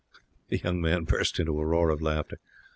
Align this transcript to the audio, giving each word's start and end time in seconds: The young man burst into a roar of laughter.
The 0.49 0.57
young 0.57 0.81
man 0.81 1.03
burst 1.03 1.39
into 1.39 1.59
a 1.59 1.63
roar 1.63 1.91
of 1.91 2.01
laughter. 2.01 2.39